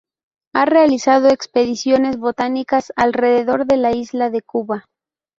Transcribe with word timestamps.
Ha 0.55 0.65
realizado 0.65 1.29
expediciones 1.29 2.17
botánicas 2.17 2.91
alrededor 2.95 3.67
de 3.67 3.77
la 3.77 3.91
isla 3.91 4.31
de 4.31 4.41
Cuba. 4.41 4.85